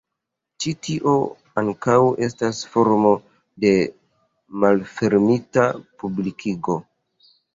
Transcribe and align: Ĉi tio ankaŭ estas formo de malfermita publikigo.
Ĉi 0.63 0.71
tio 0.85 1.11
ankaŭ 1.61 1.97
estas 2.27 2.61
formo 2.75 3.11
de 3.65 3.73
malfermita 4.65 5.67
publikigo. 6.05 6.79